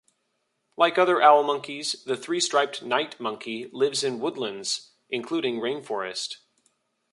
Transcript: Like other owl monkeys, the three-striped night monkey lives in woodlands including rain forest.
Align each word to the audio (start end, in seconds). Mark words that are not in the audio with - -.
Like 0.77 0.97
other 0.97 1.21
owl 1.21 1.43
monkeys, 1.43 2.03
the 2.05 2.17
three-striped 2.17 2.81
night 2.81 3.19
monkey 3.19 3.69
lives 3.71 4.03
in 4.03 4.19
woodlands 4.19 4.93
including 5.11 5.59
rain 5.59 5.83
forest. 5.83 6.39